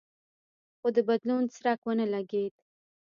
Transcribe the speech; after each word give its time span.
خو 0.79 0.87
د 0.95 0.97
بدلون 1.07 1.43
څرک 1.55 1.79
ونه 1.85 2.05
لګېد. 2.13 2.53